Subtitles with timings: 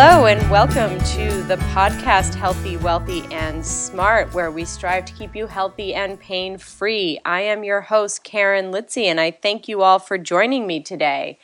[0.00, 5.34] Hello, and welcome to the podcast Healthy, Wealthy, and Smart, where we strive to keep
[5.34, 7.18] you healthy and pain free.
[7.24, 11.40] I am your host, Karen Litzy, and I thank you all for joining me today.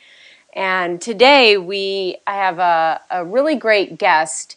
[0.53, 4.55] And today we I have a, a really great guest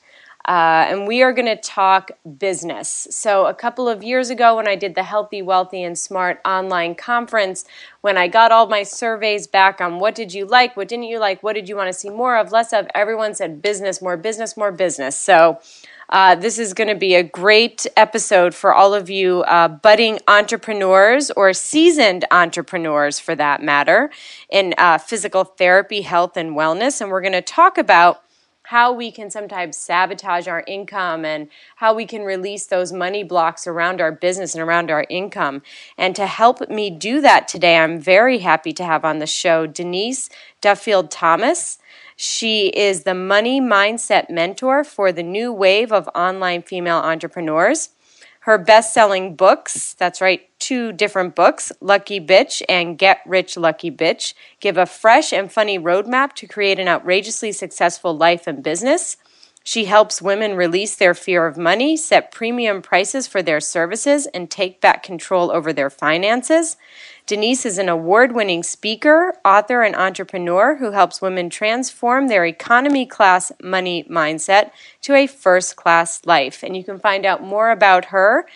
[0.48, 3.06] uh, and we are going to talk business.
[3.10, 6.94] So, a couple of years ago, when I did the Healthy, Wealthy, and Smart online
[6.94, 7.66] conference,
[8.00, 11.18] when I got all my surveys back on what did you like, what didn't you
[11.18, 14.16] like, what did you want to see more of, less of, everyone said business, more
[14.16, 15.18] business, more business.
[15.18, 15.60] So,
[16.08, 20.18] uh, this is going to be a great episode for all of you uh, budding
[20.26, 24.10] entrepreneurs or seasoned entrepreneurs, for that matter,
[24.48, 27.02] in uh, physical therapy, health, and wellness.
[27.02, 28.22] And we're going to talk about
[28.68, 33.66] how we can sometimes sabotage our income and how we can release those money blocks
[33.66, 35.62] around our business and around our income.
[35.96, 39.66] And to help me do that today, I'm very happy to have on the show
[39.66, 40.28] Denise
[40.60, 41.78] Duffield Thomas.
[42.14, 47.88] She is the money mindset mentor for the new wave of online female entrepreneurs.
[48.48, 53.90] Her best selling books, that's right, two different books, Lucky Bitch and Get Rich Lucky
[53.90, 59.18] Bitch, give a fresh and funny roadmap to create an outrageously successful life and business.
[59.68, 64.50] She helps women release their fear of money, set premium prices for their services, and
[64.50, 66.78] take back control over their finances.
[67.26, 73.04] Denise is an award winning speaker, author, and entrepreneur who helps women transform their economy
[73.04, 74.70] class money mindset
[75.02, 76.62] to a first class life.
[76.62, 78.46] And you can find out more about her.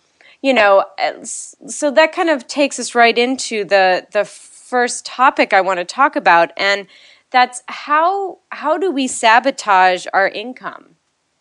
[0.42, 4.24] you know, uh, so that kind of takes us right into the the
[4.66, 6.88] first topic I want to talk about, and
[7.32, 10.96] that's how how do we sabotage our income?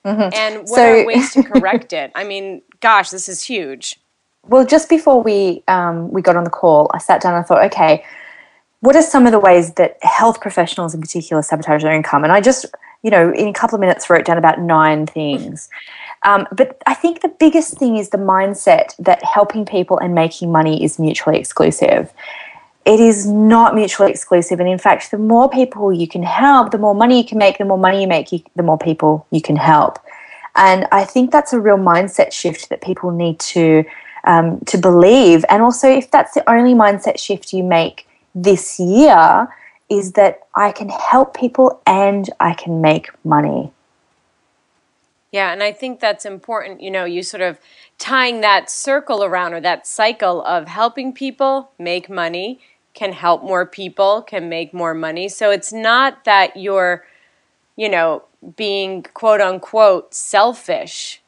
[0.04, 0.34] Mm-hmm.
[0.34, 2.12] And what so, are ways to correct it?
[2.14, 4.00] I mean, gosh, this is huge.
[4.46, 7.46] Well, just before we um, we got on the call, I sat down and I
[7.46, 8.04] thought, okay,
[8.80, 12.24] what are some of the ways that health professionals in particular sabotage their income?
[12.24, 12.66] And I just,
[13.02, 15.68] you know, in a couple of minutes wrote down about nine things.
[16.26, 20.50] Um, but I think the biggest thing is the mindset that helping people and making
[20.50, 22.14] money is mutually exclusive.
[22.84, 24.60] It is not mutually exclusive.
[24.60, 27.58] And in fact, the more people you can help, the more money you can make,
[27.58, 29.98] the more money you make, the more people you can help.
[30.56, 33.84] And I think that's a real mindset shift that people need to
[34.26, 35.44] um, to believe.
[35.48, 39.48] And also, if that's the only mindset shift you make this year,
[39.88, 43.70] is that I can help people and I can make money.
[45.30, 46.80] Yeah, and I think that's important.
[46.80, 47.58] You know, you sort of
[47.98, 52.60] tying that circle around or that cycle of helping people make money,
[52.94, 55.28] can help more people, can make more money.
[55.28, 57.04] So it's not that you're,
[57.76, 58.22] you know,
[58.56, 61.20] being quote unquote selfish.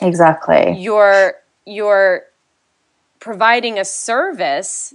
[0.00, 0.76] Exactly.
[0.78, 1.34] You're
[1.66, 2.24] you're
[3.20, 4.94] providing a service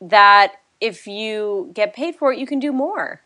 [0.00, 3.22] that if you get paid for it, you can do more.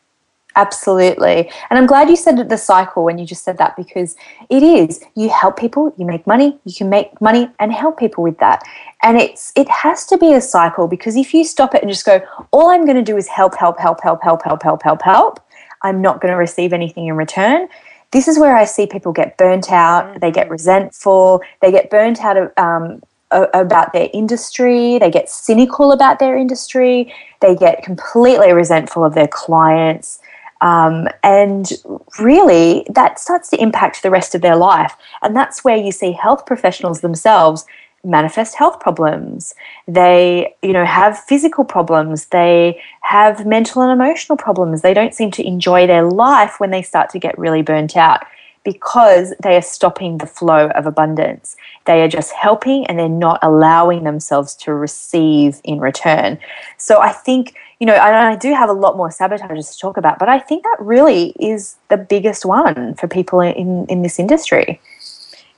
[0.56, 1.50] Absolutely.
[1.70, 4.16] And I'm glad you said the cycle when you just said that because
[4.48, 5.00] it is.
[5.14, 8.62] You help people, you make money, you can make money and help people with that.
[9.02, 12.04] And it's it has to be a cycle because if you stop it and just
[12.04, 15.02] go, all I'm going to do is help, help, help, help, help, help, help, help,
[15.02, 15.40] help,
[15.82, 17.68] I'm not going to receive anything in return.
[18.10, 20.18] This is where I see people get burnt out, mm-hmm.
[20.18, 25.92] they get resentful, they get burnt out of um, about their industry, they get cynical
[25.92, 30.18] about their industry, they get completely resentful of their clients.
[30.60, 31.70] Um, and
[32.18, 34.94] really, that starts to impact the rest of their life.
[35.22, 37.64] And that's where you see health professionals themselves
[38.02, 39.54] manifest health problems.
[39.86, 42.26] They, you know, have physical problems.
[42.26, 44.82] They have mental and emotional problems.
[44.82, 48.24] They don't seem to enjoy their life when they start to get really burnt out
[48.64, 51.56] because they are stopping the flow of abundance.
[51.86, 56.38] They are just helping and they're not allowing themselves to receive in return.
[56.76, 59.96] So I think, you know, and I do have a lot more sabotages to talk
[59.96, 64.18] about, but I think that really is the biggest one for people in, in this
[64.18, 64.80] industry.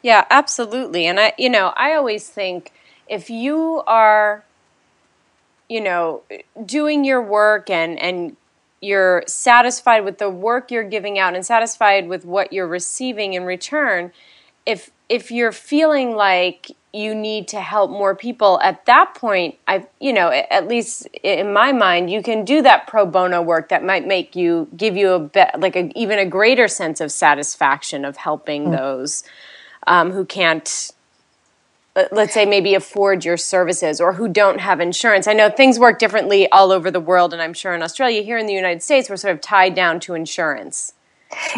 [0.02, 1.06] Yeah, absolutely.
[1.06, 2.72] And I, you know, I always think
[3.08, 4.44] if you are
[5.68, 6.22] you know
[6.66, 8.36] doing your work and and
[8.82, 13.44] you're satisfied with the work you're giving out and satisfied with what you're receiving in
[13.44, 14.12] return
[14.66, 19.86] if if you're feeling like you need to help more people at that point i
[20.00, 23.82] you know at least in my mind you can do that pro bono work that
[23.82, 28.04] might make you give you a bit like a, even a greater sense of satisfaction
[28.04, 28.76] of helping mm.
[28.76, 29.24] those
[29.86, 30.92] um, who can't
[31.94, 35.78] Uh, let's say maybe afford your services or who don't have insurance i know things
[35.78, 38.82] work differently all over the world and i'm sure in australia here in the united
[38.82, 40.94] states we're sort of tied down to insurance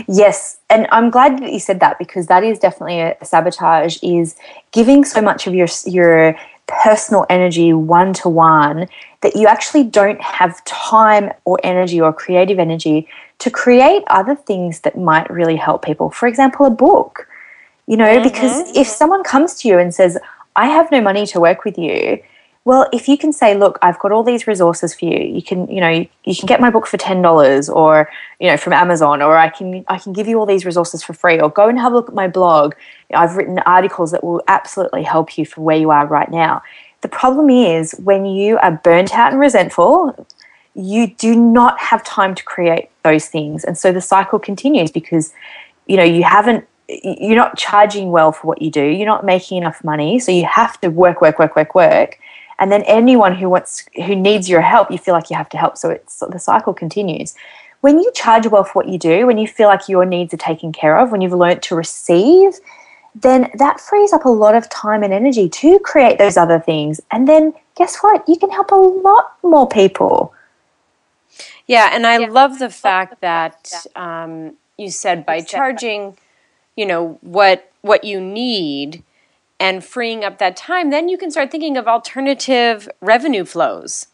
[0.06, 3.98] Yes, and I'm glad that you said that because that is definitely a, sabotage.
[4.02, 4.36] Is
[4.72, 8.88] giving so much of your your personal energy one to one
[9.20, 13.08] that you actually don't have time or energy or creative energy
[13.38, 16.10] to create other things that might really help people.
[16.10, 17.28] For example, a book.
[17.86, 18.22] You know, mm-hmm.
[18.22, 20.18] because if someone comes to you and says,
[20.56, 22.22] "I have no money to work with you,"
[22.64, 25.18] well if you can say look i've got all these resources for you.
[25.18, 28.10] You can you know you can get my book for $10 or
[28.40, 31.12] you know from amazon or i can i can give you all these resources for
[31.12, 32.74] free or go and have a look at my blog.
[33.12, 36.62] I've written articles that will absolutely help you for where you are right now.
[37.02, 40.26] The problem is when you are burnt out and resentful
[40.76, 43.62] you do not have time to create those things.
[43.62, 45.32] And so the cycle continues because
[45.86, 48.84] you know you haven't you're not charging well for what you do.
[48.84, 50.18] You're not making enough money.
[50.18, 52.18] So you have to work work work work work.
[52.58, 55.58] And then anyone who wants who needs your help you feel like you have to
[55.58, 55.76] help.
[55.78, 57.34] So it's the cycle continues.
[57.80, 60.38] When you charge well for what you do when you feel like your needs are
[60.38, 62.54] taken care of when you've learned to receive
[63.14, 67.00] then that frees up a lot of time and energy to create those other things.
[67.12, 68.28] And then guess what?
[68.28, 70.34] You can help a lot more people.
[71.66, 72.26] Yeah and i yeah.
[72.26, 76.16] love the fact that um, you said by charging
[76.76, 79.02] you know what what you need
[79.60, 84.08] and freeing up that time, then you can start thinking of alternative revenue flows.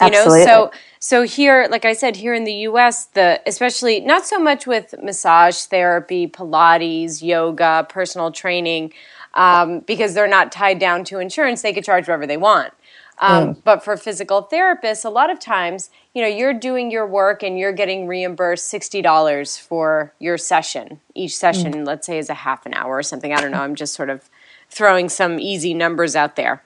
[0.00, 0.40] You Absolutely.
[0.40, 4.38] know, so so here, like I said, here in the U.S., the especially not so
[4.38, 8.92] much with massage therapy, Pilates, yoga, personal training,
[9.34, 11.62] um, because they're not tied down to insurance.
[11.62, 12.72] They could charge whatever they want.
[13.18, 13.62] Um, mm.
[13.62, 17.58] But for physical therapists, a lot of times, you know, you're doing your work and
[17.58, 21.00] you're getting reimbursed sixty dollars for your session.
[21.14, 21.86] Each session, mm.
[21.86, 23.32] let's say, is a half an hour or something.
[23.32, 23.60] I don't know.
[23.60, 24.28] I'm just sort of
[24.70, 26.62] throwing some easy numbers out there.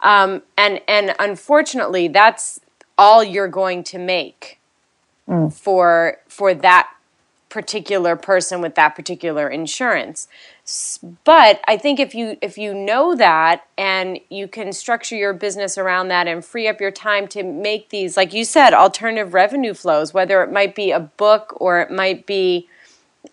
[0.00, 2.60] Um, and and unfortunately, that's
[2.98, 4.58] all you're going to make
[5.28, 5.52] mm.
[5.52, 6.90] for for that
[7.48, 10.26] particular person with that particular insurance.
[11.24, 15.76] But I think if you if you know that and you can structure your business
[15.76, 19.74] around that and free up your time to make these, like you said, alternative revenue
[19.74, 22.68] flows, whether it might be a book or it might be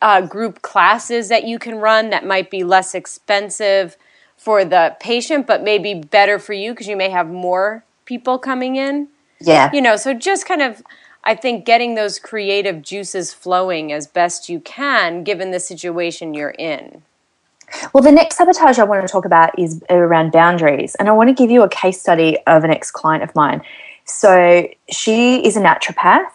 [0.02, 3.96] uh, group classes that you can run that might be less expensive
[4.36, 8.76] for the patient, but maybe better for you because you may have more people coming
[8.76, 9.08] in.
[9.40, 9.70] Yeah.
[9.72, 10.81] You know, so just kind of,
[11.24, 16.52] I think, getting those creative juices flowing as best you can given the situation you're
[16.52, 17.04] in.
[17.94, 20.95] Well, the next sabotage I want to talk about is around boundaries.
[20.95, 23.62] And I want to give you a case study of an ex client of mine.
[24.06, 26.31] So she is a naturopath.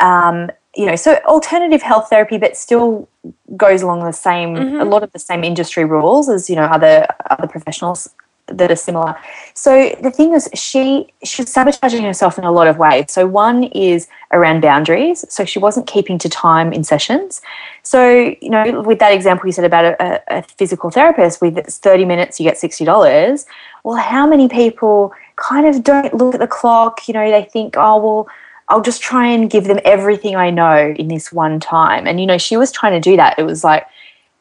[0.00, 3.08] Um, you know, so alternative health therapy, but still
[3.56, 4.80] goes along the same, mm-hmm.
[4.80, 8.08] a lot of the same industry rules as you know other other professionals
[8.50, 9.16] that are similar.
[9.54, 13.06] So the thing is, she she's sabotaging herself in a lot of ways.
[13.08, 15.24] So one is around boundaries.
[15.28, 17.40] So she wasn't keeping to time in sessions.
[17.82, 22.04] So you know, with that example you said about a, a physical therapist, with thirty
[22.04, 23.46] minutes you get sixty dollars.
[23.84, 27.08] Well, how many people kind of don't look at the clock?
[27.08, 28.28] You know, they think, oh well
[28.70, 32.06] I'll just try and give them everything I know in this one time.
[32.06, 33.36] And you know, she was trying to do that.
[33.36, 33.84] It was like,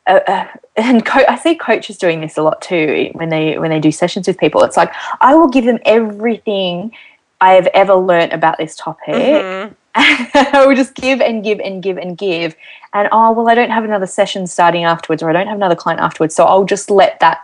[0.09, 3.69] uh, uh, and co- I see coaches doing this a lot too when they when
[3.69, 4.63] they do sessions with people.
[4.63, 6.91] It's like I will give them everything
[7.41, 9.15] I have ever learned about this topic.
[9.15, 9.73] Mm-hmm.
[9.95, 12.55] I will just give and give and give and give.
[12.93, 15.75] And oh well, I don't have another session starting afterwards, or I don't have another
[15.75, 17.39] client afterwards, so I'll just let that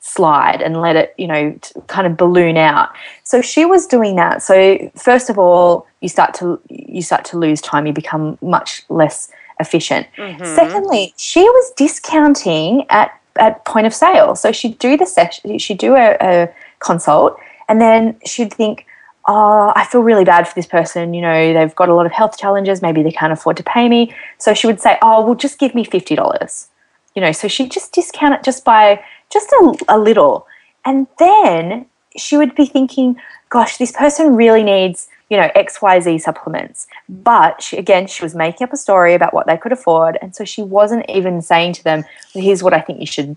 [0.00, 2.88] slide and let it, you know, kind of balloon out.
[3.22, 4.42] So she was doing that.
[4.42, 7.86] So first of all, you start to you start to lose time.
[7.86, 10.06] You become much less efficient.
[10.16, 10.44] Mm-hmm.
[10.56, 14.34] Secondly, she was discounting at at point of sale.
[14.34, 16.48] So she'd do the session, she'd do a, a
[16.80, 17.36] consult,
[17.68, 18.86] and then she'd think,
[19.28, 21.14] oh, I feel really bad for this person.
[21.14, 22.82] You know, they've got a lot of health challenges.
[22.82, 24.14] Maybe they can't afford to pay me.
[24.38, 26.68] So she would say, oh, well, just give me fifty dollars.
[27.14, 30.46] You know, so she'd just discount it just by just a, a little.
[30.84, 31.86] And then
[32.16, 33.16] she would be thinking,
[33.48, 36.86] gosh, this person really needs, you know, XYZ supplements.
[37.08, 40.18] But she, again, she was making up a story about what they could afford.
[40.20, 43.36] And so she wasn't even saying to them, here's what I think you should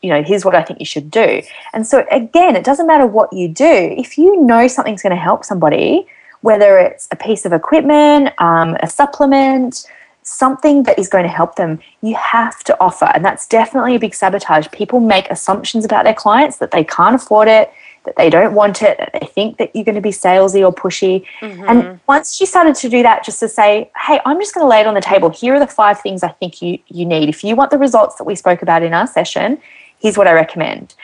[0.00, 1.42] you know, here's what I think you should do.
[1.72, 3.94] And so, again, it doesn't matter what you do.
[3.96, 6.08] If you know something's going to help somebody,
[6.40, 9.86] whether it's a piece of equipment, um, a supplement,
[10.24, 13.10] something that is going to help them, you have to offer.
[13.14, 14.68] And that's definitely a big sabotage.
[14.72, 17.72] People make assumptions about their clients that they can't afford it,
[18.04, 20.72] that they don't want it, that they think that you're going to be salesy or
[20.72, 21.24] pushy.
[21.40, 21.64] Mm-hmm.
[21.68, 24.68] And once she started to do that, just to say, hey, I'm just going to
[24.68, 25.30] lay it on the table.
[25.30, 27.28] Here are the five things I think you, you need.
[27.28, 29.60] If you want the results that we spoke about in our session,
[29.98, 30.94] here's what I recommend.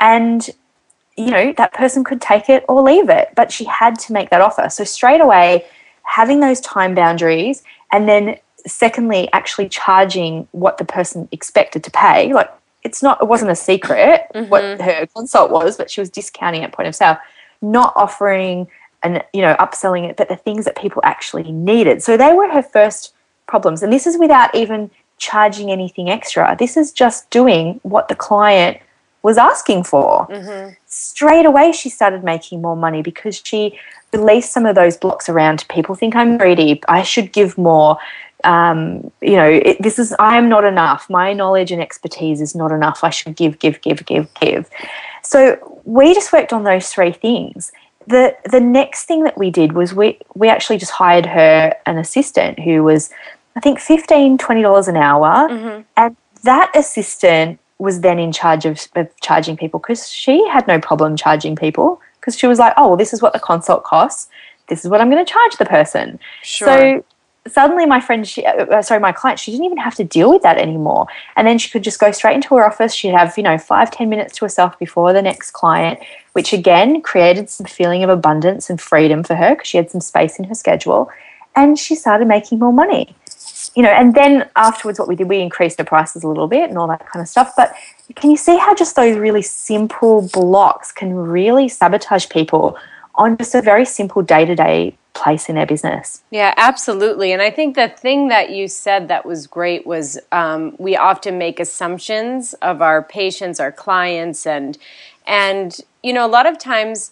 [0.00, 0.48] And
[1.16, 4.30] you know, that person could take it or leave it, but she had to make
[4.30, 4.68] that offer.
[4.70, 5.66] So straight away,
[6.04, 8.36] having those time boundaries and then
[8.66, 12.50] secondly actually charging what the person expected to pay like
[12.82, 14.48] it's not it wasn't a secret mm-hmm.
[14.48, 17.18] what her consult was but she was discounting at point of sale
[17.60, 18.66] not offering
[19.02, 22.02] and you know upselling it but the things that people actually needed.
[22.02, 23.14] So they were her first
[23.46, 23.82] problems.
[23.82, 26.56] And this is without even charging anything extra.
[26.58, 28.78] This is just doing what the client
[29.28, 30.72] was asking for mm-hmm.
[30.86, 33.78] straight away she started making more money because she
[34.12, 37.98] released some of those blocks around people think i'm greedy i should give more
[38.44, 41.10] um, you know, it, this is, I am not enough.
[41.10, 43.02] My knowledge and expertise is not enough.
[43.02, 44.70] I should give, give, give, give, give.
[45.22, 47.72] So we just worked on those three things.
[48.06, 51.98] The, the next thing that we did was we, we actually just hired her an
[51.98, 53.10] assistant who was,
[53.56, 55.48] I think, $15, $20 an hour.
[55.48, 55.82] Mm-hmm.
[55.96, 60.80] And that assistant was then in charge of, of charging people because she had no
[60.80, 64.28] problem charging people because she was like, oh, well, this is what the consult costs.
[64.68, 66.18] This is what I'm going to charge the person.
[66.42, 66.68] Sure.
[66.68, 67.04] So
[67.48, 70.30] suddenly my friend she uh, uh, sorry my client she didn't even have to deal
[70.30, 71.06] with that anymore
[71.36, 73.90] and then she could just go straight into her office she'd have you know five
[73.90, 75.98] ten minutes to herself before the next client
[76.32, 80.00] which again created some feeling of abundance and freedom for her because she had some
[80.00, 81.10] space in her schedule
[81.56, 83.14] and she started making more money
[83.74, 86.68] you know and then afterwards what we did we increased the prices a little bit
[86.68, 87.74] and all that kind of stuff but
[88.14, 92.76] can you see how just those really simple blocks can really sabotage people
[93.14, 96.22] on just a very simple day-to-day place in their business.
[96.30, 97.32] Yeah, absolutely.
[97.32, 101.36] And I think the thing that you said that was great was um, we often
[101.38, 104.78] make assumptions of our patients, our clients, and
[105.26, 107.10] and you know a lot of times.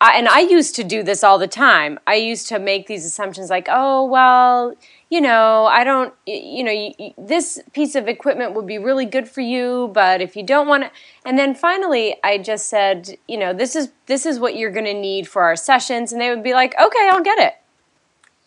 [0.00, 1.98] I, and I used to do this all the time.
[2.06, 4.74] I used to make these assumptions like, oh, well,
[5.10, 9.28] you know, I don't, you know, you, this piece of equipment would be really good
[9.28, 10.90] for you, but if you don't want to,
[11.24, 14.84] and then finally, I just said, you know, this is this is what you're going
[14.84, 17.54] to need for our sessions, and they would be like, okay, I'll get it.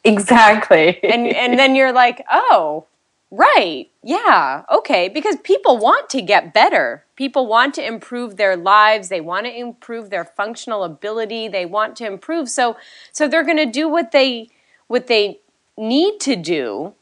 [0.03, 1.03] Exactly.
[1.03, 2.85] and and then you're like, oh,
[3.31, 7.05] right, yeah, okay, because people want to get better.
[7.15, 9.09] People want to improve their lives.
[9.09, 11.47] They want to improve their functional ability.
[11.47, 12.49] They want to improve.
[12.49, 12.77] So
[13.11, 14.49] so they're going to do what they
[14.87, 15.39] what they
[15.77, 16.93] need to do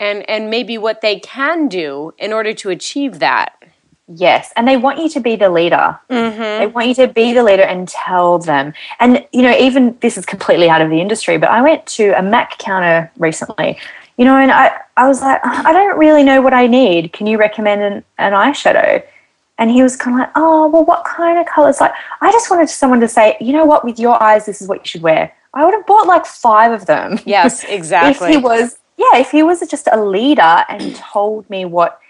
[0.00, 3.62] and and maybe what they can do in order to achieve that
[4.06, 6.38] yes and they want you to be the leader mm-hmm.
[6.38, 10.16] they want you to be the leader and tell them and you know even this
[10.16, 13.78] is completely out of the industry but i went to a mac counter recently
[14.18, 17.12] you know and i i was like i don't really know what i need.
[17.12, 19.02] Can you recommend an, an eyeshadow?
[19.60, 21.80] And he was kind of like oh well what kind of colors?
[21.80, 23.84] Like i just wanted someone to say you know what?
[23.84, 25.32] With your eyes this is what you should wear.
[25.54, 27.18] I would have bought like five of them.
[27.24, 28.28] Yes, exactly.
[28.28, 32.00] if he was, yeah, if he was just a leader and told me what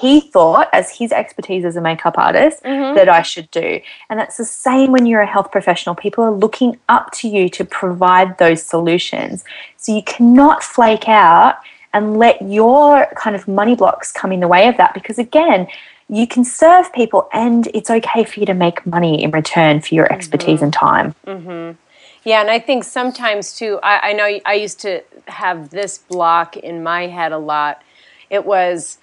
[0.00, 2.94] he thought, as his expertise as a makeup artist, mm-hmm.
[2.96, 3.80] that I should do.
[4.10, 5.94] And that's the same when you're a health professional.
[5.94, 9.44] People are looking up to you to provide those solutions.
[9.76, 11.56] So you cannot flake out
[11.92, 15.66] and let your kind of money blocks come in the way of that because, again,
[16.08, 19.94] you can serve people and it's okay for you to make money in return for
[19.94, 20.64] your expertise mm-hmm.
[20.64, 21.14] and time.
[21.26, 21.76] Mm-hmm.
[22.24, 26.56] Yeah, and I think sometimes too, I, I know I used to have this block
[26.56, 27.82] in my head a lot.
[28.28, 28.98] It was,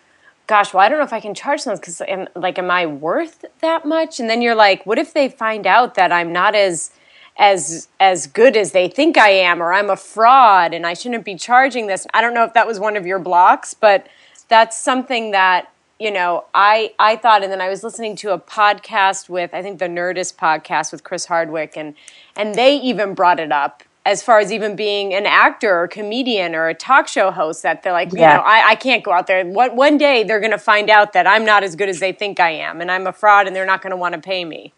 [0.48, 2.02] gosh, well, I don't know if I can charge them because,
[2.36, 4.20] like, am I worth that much?
[4.20, 6.92] And then you're like, what if they find out that I'm not as
[7.38, 11.26] as as good as they think I am, or I'm a fraud and I shouldn't
[11.26, 12.08] be charging this?
[12.14, 14.08] I don't know if that was one of your blocks, but
[14.48, 18.40] that's something that you know, I I thought, and then I was listening to a
[18.40, 21.96] podcast with I think the Nerdist podcast with Chris Hardwick, and
[22.36, 26.54] and they even brought it up as far as even being an actor or comedian
[26.54, 28.34] or a talk show host that they're like, yeah.
[28.34, 29.44] you know, I, I can't go out there.
[29.44, 32.12] What one day they're going to find out that I'm not as good as they
[32.12, 34.46] think I am, and I'm a fraud, and they're not going to want to pay
[34.46, 34.74] me.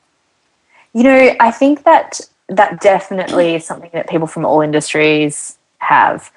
[0.93, 6.31] You know, I think that that definitely is something that people from all industries have.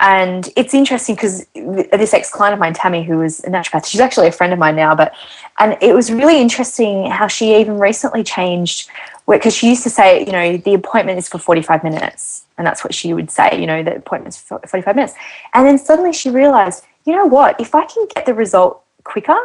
[0.00, 4.00] And it's interesting because this ex client of mine, Tammy, who was a naturopath, she's
[4.00, 5.12] actually a friend of mine now, but
[5.58, 8.88] and it was really interesting how she even recently changed
[9.38, 12.44] because she used to say, you know, the appointment is for 45 minutes.
[12.58, 15.14] And that's what she would say, you know, the appointment's for 45 minutes.
[15.54, 19.38] And then suddenly she realized, you know what, if I can get the result quicker,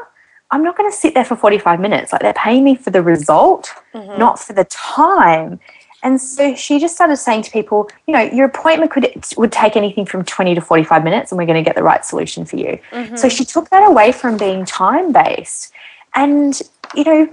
[0.51, 2.11] I'm not going to sit there for 45 minutes.
[2.11, 4.19] Like they're paying me for the result, mm-hmm.
[4.19, 5.59] not for the time.
[6.03, 9.75] And so she just started saying to people, you know, your appointment could would take
[9.75, 12.57] anything from 20 to 45 minutes and we're going to get the right solution for
[12.57, 12.79] you.
[12.91, 13.15] Mm-hmm.
[13.15, 15.73] So she took that away from being time based.
[16.13, 16.61] And
[16.93, 17.29] you know,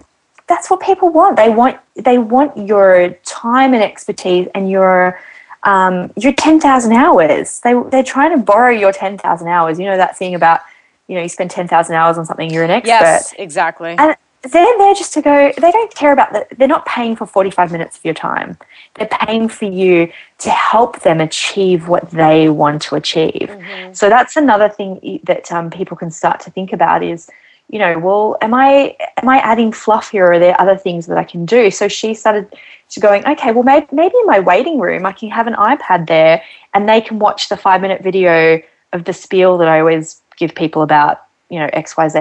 [0.53, 1.37] that's what people want.
[1.37, 5.19] They want they want your time and expertise and your
[5.63, 7.61] um, your 10,000 hours.
[7.61, 9.79] They they're trying to borrow your 10,000 hours.
[9.79, 10.61] You know that thing about
[11.09, 12.91] you know you spend 10,000 hours on something you're an expert.
[12.91, 13.95] Yes, exactly.
[13.99, 16.49] And they're there just to go, they don't care about that.
[16.59, 18.59] They're not paying for 45 minutes of your time.
[18.95, 23.49] They're paying for you to help them achieve what they want to achieve.
[23.49, 23.93] Mm-hmm.
[23.93, 27.31] So that's another thing that um, people can start to think about is,
[27.73, 31.07] you know, well, am I am I adding fluff here, or are there other things
[31.07, 31.71] that I can do?
[31.71, 32.47] So she started
[32.91, 36.07] to going, okay, well, maybe, maybe in my waiting room I can have an iPad
[36.07, 36.43] there,
[36.75, 38.62] and they can watch the five minute video
[38.93, 42.21] of the spiel that I always give people about, you know, X Y Z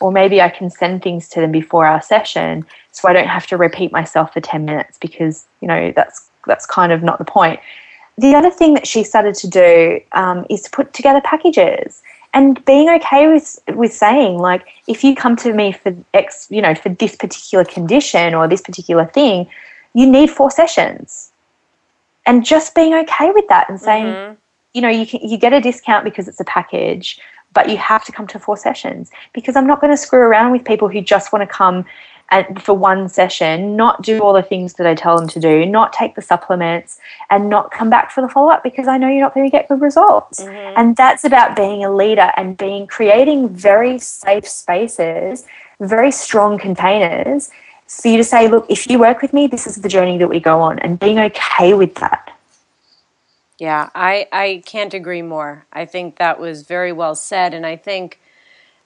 [0.00, 3.46] or maybe I can send things to them before our session so I don't have
[3.48, 7.24] to repeat myself for 10 minutes because, you know, that's that's kind of not the
[7.24, 7.60] point.
[8.16, 12.64] The other thing that she started to do um, is to put together packages and
[12.64, 16.74] being okay with with saying like if you come to me for x you know
[16.74, 19.48] for this particular condition or this particular thing
[19.94, 21.32] you need four sessions
[22.26, 24.34] and just being okay with that and saying mm-hmm.
[24.74, 27.20] you know you can you get a discount because it's a package
[27.52, 30.52] but you have to come to four sessions because I'm not going to screw around
[30.52, 31.84] with people who just want to come
[32.30, 35.66] and for one session, not do all the things that I tell them to do,
[35.66, 39.08] not take the supplements, and not come back for the follow up because I know
[39.08, 40.40] you're not going to get good results.
[40.40, 40.74] Mm-hmm.
[40.78, 45.44] And that's about being a leader and being creating very safe spaces,
[45.80, 47.50] very strong containers
[47.86, 50.28] for you to say, look, if you work with me, this is the journey that
[50.28, 52.32] we go on, and being okay with that.
[53.58, 55.66] Yeah, I, I can't agree more.
[55.72, 57.52] I think that was very well said.
[57.52, 58.18] And I think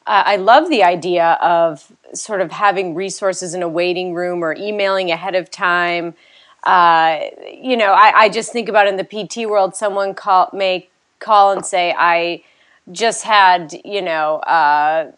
[0.06, 4.54] uh, I love the idea of sort of having resources in a waiting room or
[4.54, 6.14] emailing ahead of time.
[6.62, 7.20] Uh,
[7.52, 10.88] you know, I, I, just think about in the PT world, someone call, may
[11.18, 12.42] call and say, I
[12.90, 15.12] just had, you know, uh,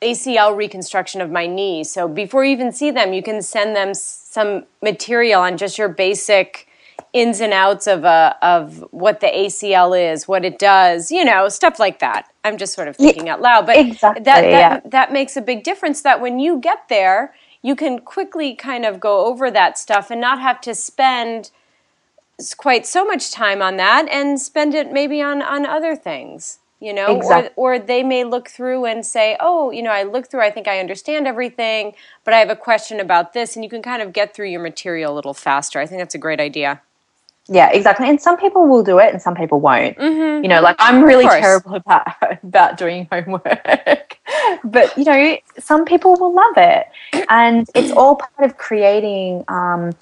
[0.00, 1.84] ACL reconstruction of my knee.
[1.84, 5.88] So before you even see them, you can send them some material on just your
[5.88, 6.68] basic
[7.12, 11.48] ins and outs of a of what the ACL is, what it does, you know,
[11.48, 12.30] stuff like that.
[12.44, 14.80] I'm just sort of thinking yeah, out loud, but exactly, that that, yeah.
[14.84, 16.02] that makes a big difference.
[16.02, 20.20] That when you get there, you can quickly kind of go over that stuff and
[20.20, 21.50] not have to spend
[22.56, 26.92] quite so much time on that and spend it maybe on on other things you
[26.92, 27.50] know exactly.
[27.56, 30.50] or or they may look through and say oh you know i look through i
[30.50, 31.92] think i understand everything
[32.24, 34.62] but i have a question about this and you can kind of get through your
[34.62, 36.80] material a little faster i think that's a great idea
[37.52, 38.08] yeah, exactly.
[38.08, 39.98] And some people will do it and some people won't.
[39.98, 40.44] Mm-hmm.
[40.44, 42.06] You know, like I'm really terrible about
[42.44, 44.18] about doing homework.
[44.64, 46.86] but you know, some people will love it.
[47.28, 49.92] And it's all part of creating um,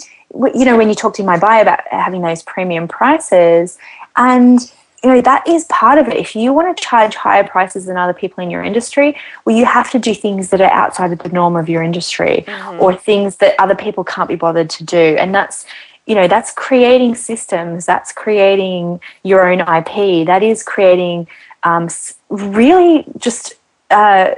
[0.55, 3.79] you know, when you talked in my bio about having those premium prices
[4.17, 7.87] and you know that is part of it if you want to charge higher prices
[7.87, 11.13] than other people in your industry well you have to do things that are outside
[11.13, 12.81] of the norm of your industry mm-hmm.
[12.83, 15.67] or things that other people can't be bothered to do and that's
[16.09, 21.29] you know that's creating systems that's creating your own ip that is creating
[21.63, 21.89] um,
[22.31, 23.55] really just
[23.91, 24.35] uh,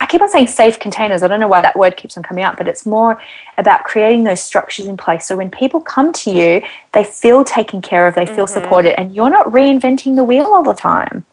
[0.00, 1.24] I keep on saying safe containers.
[1.24, 3.20] I don't know why that word keeps on coming up, but it's more
[3.56, 5.26] about creating those structures in place.
[5.26, 8.62] So when people come to you, they feel taken care of, they feel mm-hmm.
[8.62, 11.24] supported, and you're not reinventing the wheel all the time.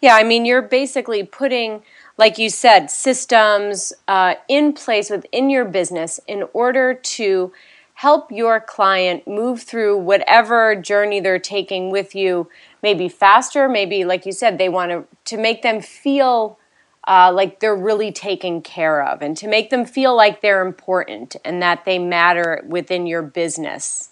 [0.00, 1.82] Yeah, I mean, you're basically putting,
[2.16, 7.52] like you said, systems uh, in place within your business in order to
[8.00, 12.48] help your client move through whatever journey they're taking with you
[12.82, 16.58] maybe faster maybe like you said they want to to make them feel
[17.06, 21.36] uh, like they're really taken care of and to make them feel like they're important
[21.44, 24.08] and that they matter within your business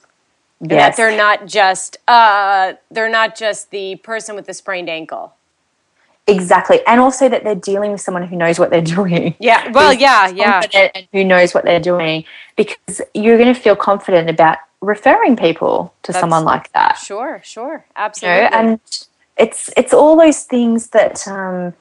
[0.61, 0.68] yes.
[0.70, 5.35] that they're not just uh, they're not just the person with the sprained ankle
[6.29, 6.81] Exactly.
[6.87, 9.35] And also that they're dealing with someone who knows what they're doing.
[9.41, 9.71] Yeah.
[9.71, 10.62] Well, yeah, yeah.
[10.75, 12.25] And who knows what they're doing
[12.57, 16.99] because you're going to feel confident about referring people to That's, someone like that.
[16.99, 17.85] Sure, sure.
[17.97, 18.45] Absolutely.
[18.45, 18.57] You know?
[18.57, 18.81] And
[19.37, 21.73] it's it's all those things that um,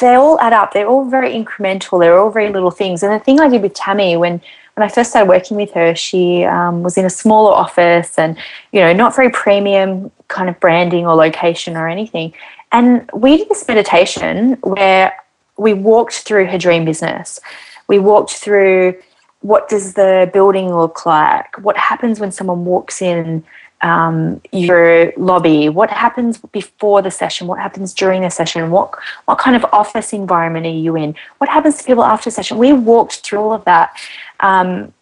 [0.00, 0.72] they all add up.
[0.72, 2.00] They're all very incremental.
[2.00, 3.02] They're all very little things.
[3.02, 4.40] And the thing I did with Tammy when
[4.78, 8.38] when I first started working with her, she um, was in a smaller office and,
[8.70, 12.32] you know, not very premium kind of branding or location or anything.
[12.72, 15.16] And we did this meditation where
[15.56, 17.40] we walked through her dream business.
[17.88, 18.96] We walked through
[19.40, 21.56] what does the building look like?
[21.58, 23.44] What happens when someone walks in
[23.82, 25.68] um, your lobby?
[25.68, 27.46] What happens before the session?
[27.46, 28.70] What happens during the session?
[28.70, 28.94] What
[29.26, 31.14] what kind of office environment are you in?
[31.38, 32.58] What happens to people after session?
[32.58, 33.96] We walked through all of that.
[34.40, 34.92] Um,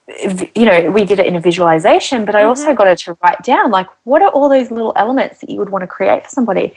[0.55, 2.49] you know, we did it in a visualization, but I mm-hmm.
[2.51, 5.59] also got her to write down like what are all those little elements that you
[5.59, 6.75] would want to create for somebody.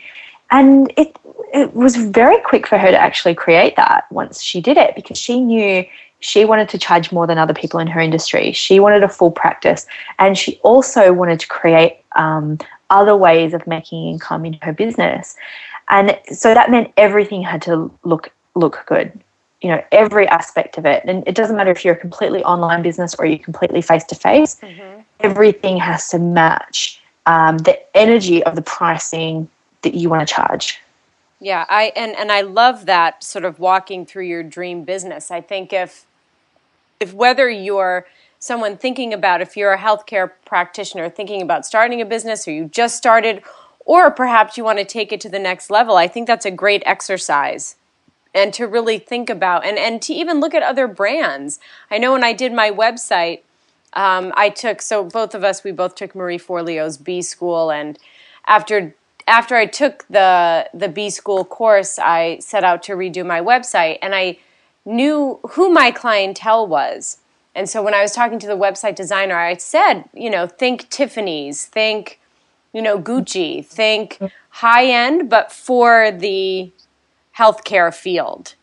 [0.51, 1.15] And it
[1.53, 5.17] it was very quick for her to actually create that once she did it because
[5.17, 5.83] she knew
[6.19, 8.51] she wanted to charge more than other people in her industry.
[8.51, 9.85] She wanted a full practice,
[10.19, 12.59] and she also wanted to create um,
[12.89, 15.35] other ways of making income in her business.
[15.89, 19.11] And so that meant everything had to look look good.
[19.61, 21.03] You know, every aspect of it.
[21.05, 24.15] And it doesn't matter if you're a completely online business or you're completely face to
[24.15, 24.55] face.
[25.19, 29.49] Everything has to match um, the energy of the pricing
[29.81, 30.81] that you want to charge.
[31.39, 35.31] Yeah, I and and I love that sort of walking through your dream business.
[35.31, 36.05] I think if
[36.99, 38.05] if whether you're
[38.39, 42.65] someone thinking about if you're a healthcare practitioner thinking about starting a business or you
[42.65, 43.43] just started
[43.85, 46.51] or perhaps you want to take it to the next level, I think that's a
[46.51, 47.75] great exercise.
[48.33, 51.59] And to really think about and, and to even look at other brands.
[51.89, 53.39] I know when I did my website,
[53.93, 57.97] um, I took so both of us we both took Marie Forleo's B School and
[58.45, 58.93] after
[59.29, 63.99] after I took the the B School course, I set out to redo my website
[64.01, 64.39] and I
[64.85, 67.19] knew who my clientele was.
[67.55, 70.89] And so when I was talking to the website designer, I said, you know, think
[70.89, 72.19] Tiffany's, think,
[72.73, 76.71] you know, Gucci, think high end, but for the
[77.37, 78.55] healthcare field.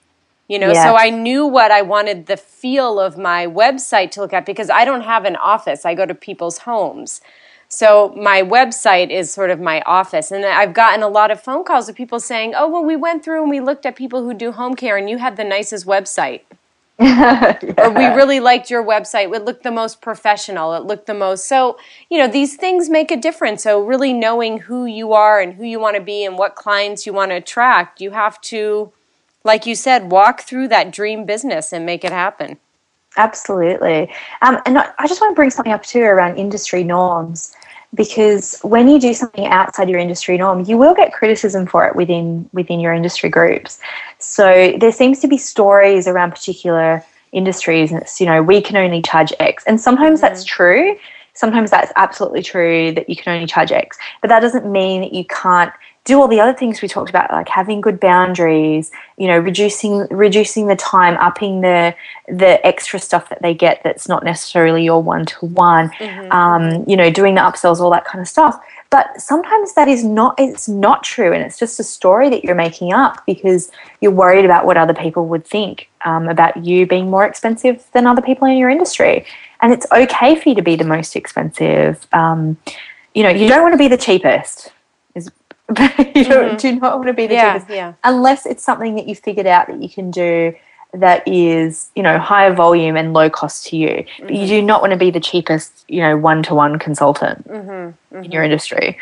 [0.49, 4.33] You know, so I knew what I wanted the feel of my website to look
[4.33, 5.85] at because I don't have an office.
[5.85, 7.21] I go to people's homes.
[7.69, 10.31] So my website is sort of my office.
[10.31, 13.25] And I've gotten a lot of phone calls of people saying, oh, well, we went
[13.25, 15.87] through and we looked at people who do home care and you had the nicest
[15.87, 16.43] website.
[16.99, 17.59] yeah.
[17.77, 19.35] Or we really liked your website.
[19.35, 20.73] It looked the most professional.
[20.73, 21.47] It looked the most.
[21.47, 23.65] So, you know, these things make a difference.
[23.65, 27.05] So, really knowing who you are and who you want to be and what clients
[27.05, 28.93] you want to attract, you have to,
[29.45, 32.57] like you said, walk through that dream business and make it happen.
[33.17, 34.13] Absolutely.
[34.43, 37.55] Um, and I just want to bring something up too around industry norms
[37.95, 41.97] because when you do something outside your industry norm, you will get criticism for it
[41.97, 43.81] within within your industry groups.
[44.19, 48.77] So there seems to be stories around particular industries, and it's you know we can
[48.77, 50.27] only charge X, and sometimes mm-hmm.
[50.27, 50.97] that's true.
[51.33, 55.13] Sometimes that's absolutely true that you can only charge X, but that doesn't mean that
[55.13, 55.73] you can't
[56.07, 60.07] do all the other things we talked about, like having good boundaries, you know, reducing
[60.09, 61.95] reducing the time, upping the
[62.29, 65.91] the extra stuff that they get that's not necessarily your one to one,
[66.87, 68.59] you know, doing the upsells, all that kind of stuff.
[68.89, 72.55] But sometimes that is not it's not true, and it's just a story that you're
[72.55, 77.11] making up because you're worried about what other people would think um, about you being
[77.11, 79.27] more expensive than other people in your industry,
[79.61, 82.07] and it's okay for you to be the most expensive.
[82.13, 82.59] Um,
[83.13, 84.71] you know, you don't want to be the cheapest
[85.71, 86.57] you mm-hmm.
[86.57, 87.95] do not want to be the yeah, cheapest yeah.
[88.05, 90.55] unless it's something that you figured out that you can do
[90.93, 94.23] that is you know higher volume and low cost to you mm-hmm.
[94.23, 94.49] but you mm-hmm.
[94.49, 98.17] do not want to be the cheapest you know one-to-one consultant mm-hmm.
[98.17, 98.45] in your mm-hmm.
[98.45, 98.97] industry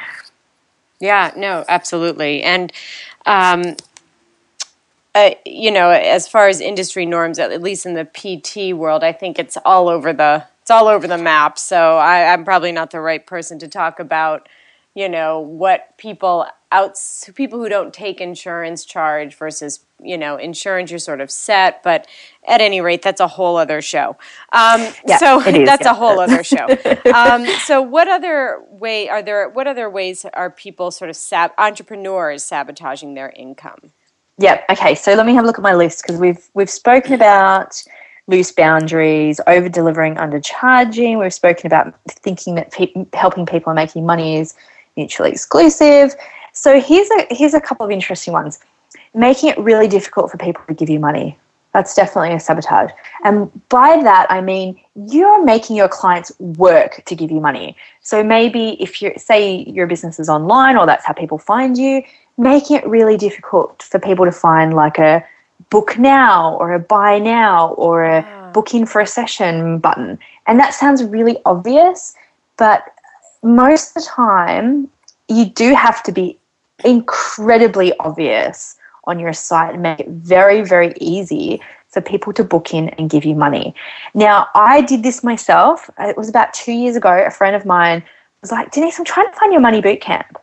[1.00, 2.72] yeah no absolutely and
[3.27, 3.77] um,
[5.14, 9.12] uh, you know as far as industry norms at least in the pt world i
[9.12, 12.90] think it's all over the it's all over the map so I, i'm probably not
[12.90, 14.48] the right person to talk about
[14.94, 16.98] you know what people out
[17.35, 22.07] people who don't take insurance charge versus you know insurance you're sort of set but
[22.46, 24.16] at any rate that's a whole other show
[24.52, 25.90] um, yeah, so is, that's yeah.
[25.92, 26.66] a whole other show
[27.14, 31.52] um, so what other way are there what other ways are people sort of sab-
[31.59, 33.92] entrepreneurs sabotaging their income
[34.38, 37.12] yeah okay so let me have a look at my list because we've we've spoken
[37.12, 37.83] about
[38.26, 41.20] loose boundaries, over delivering, undercharging.
[41.20, 44.54] We've spoken about thinking that pe- helping people and making money is
[44.96, 46.14] mutually exclusive.
[46.52, 48.59] So here's a here's a couple of interesting ones.
[49.14, 51.38] Making it really difficult for people to give you money.
[51.72, 52.90] That's definitely a sabotage.
[53.24, 57.76] And by that I mean you're making your clients work to give you money.
[58.00, 62.02] So maybe if you say your business is online or that's how people find you,
[62.38, 65.24] making it really difficult for people to find like a
[65.70, 68.50] book now or a buy now or a ah.
[68.52, 70.18] book in for a session button.
[70.46, 72.14] And that sounds really obvious,
[72.57, 72.93] but
[73.44, 74.88] most of the time,
[75.28, 76.38] you do have to be
[76.85, 82.74] incredibly obvious on your site and make it very, very easy for people to book
[82.74, 83.74] in and give you money.
[84.14, 85.88] Now, I did this myself.
[85.98, 87.24] It was about two years ago.
[87.24, 88.02] A friend of mine
[88.40, 90.38] was like, Denise, I'm trying to find your money boot camp.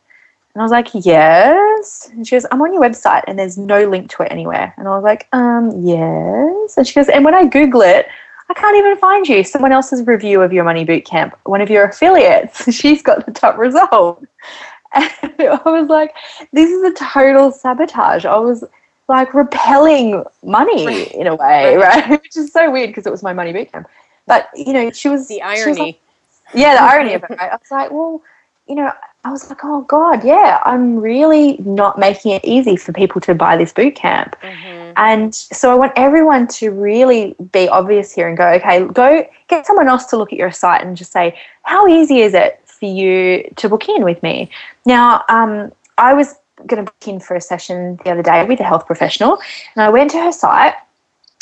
[0.53, 2.09] And I was like, yes.
[2.11, 4.73] And she goes, I'm on your website and there's no link to it anywhere.
[4.77, 6.77] And I was like, um, yes.
[6.77, 8.07] And she goes, and when I Google it,
[8.51, 9.45] I can't even find you.
[9.45, 13.31] Someone else's review of your money boot camp, one of your affiliates, she's got the
[13.31, 14.25] top result.
[14.93, 15.09] And
[15.39, 16.13] I was like,
[16.51, 18.25] this is a total sabotage.
[18.25, 18.65] I was
[19.07, 22.09] like repelling money in a way, right?
[22.21, 23.87] Which is so weird because it was my money boot camp.
[24.27, 25.69] But, you know, she was the irony.
[25.69, 25.99] Was like,
[26.53, 27.29] yeah, the irony of it.
[27.29, 27.53] Right?
[27.53, 28.21] I was like, well,
[28.71, 28.89] you know,
[29.25, 33.36] I was like, oh God, yeah, I'm really not making it easy for people to
[33.36, 34.38] buy this boot camp.
[34.41, 34.93] Mm-hmm.
[34.95, 39.67] And so I want everyone to really be obvious here and go, okay, go get
[39.67, 42.86] someone else to look at your site and just say, how easy is it for
[42.86, 44.49] you to book in with me?
[44.86, 48.62] Now, um, I was going to book in for a session the other day with
[48.62, 49.38] a health professional,
[49.75, 50.75] and I went to her site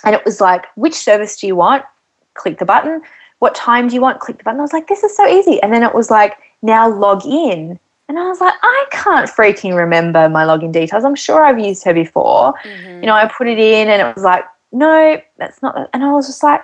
[0.03, 1.85] and it was like, which service do you want?
[2.33, 3.03] Click the button.
[3.37, 4.19] What time do you want?
[4.19, 4.59] Click the button.
[4.59, 5.61] I was like, this is so easy.
[5.61, 7.79] And then it was like, now log in.
[8.07, 11.03] And I was like, I can't freaking remember my login details.
[11.05, 12.53] I'm sure I've used her before.
[12.63, 13.01] Mm-hmm.
[13.01, 15.89] You know, I put it in and it was like, no, that's not.
[15.93, 16.63] And I was just like,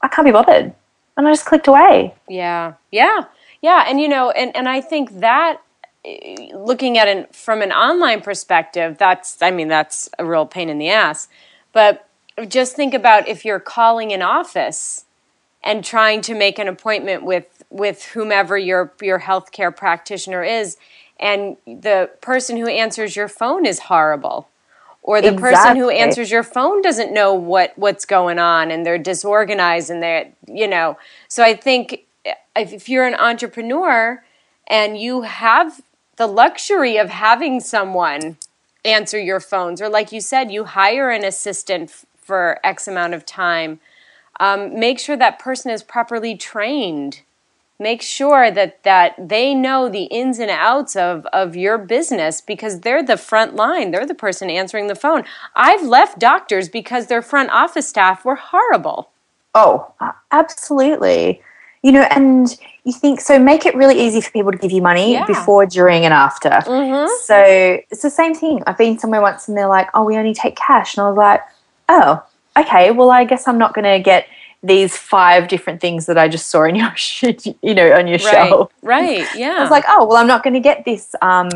[0.00, 0.72] I can't be bothered.
[1.16, 2.14] And I just clicked away.
[2.28, 2.74] Yeah.
[2.90, 3.24] Yeah.
[3.60, 3.84] Yeah.
[3.86, 5.60] And, you know, and, and I think that
[6.04, 10.68] eh, looking at it from an online perspective, that's, I mean, that's a real pain
[10.68, 11.28] in the ass.
[11.72, 12.08] But
[12.48, 15.04] just think about if you're calling an office
[15.62, 20.76] and trying to make an appointment with with whomever your your healthcare practitioner is
[21.18, 24.48] and the person who answers your phone is horrible
[25.02, 25.50] or the exactly.
[25.50, 30.00] person who answers your phone doesn't know what what's going on and they're disorganized and
[30.00, 32.04] they're you know so i think
[32.54, 34.22] if you're an entrepreneur
[34.68, 35.80] and you have
[36.16, 38.36] the luxury of having someone
[38.84, 43.26] answer your phones or like you said you hire an assistant for x amount of
[43.26, 43.80] time
[44.40, 47.22] um, make sure that person is properly trained
[47.78, 52.80] make sure that that they know the ins and outs of of your business because
[52.80, 53.90] they're the front line.
[53.90, 55.24] They're the person answering the phone.
[55.56, 59.10] I've left doctors because their front office staff were horrible.
[59.54, 59.92] Oh
[60.30, 61.42] absolutely.
[61.82, 64.80] You know and you think so make it really easy for people to give you
[64.80, 65.26] money yeah.
[65.26, 66.50] before during and after.
[66.50, 67.10] Mm-hmm.
[67.24, 68.62] so it's the same thing.
[68.66, 70.96] I've been somewhere once and they're like oh we only take cash.
[70.96, 71.40] And i was like
[71.88, 72.22] oh
[72.56, 72.92] okay.
[72.92, 74.26] Well i guess i'm not going to get
[74.64, 76.92] these five different things that I just saw in your
[77.62, 78.72] you know on your right, shelf.
[78.82, 79.26] Right.
[79.36, 79.56] Yeah.
[79.58, 81.48] I was like, oh well, I'm not going to get this, um,